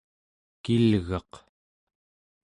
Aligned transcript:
kilgaq 0.63 1.31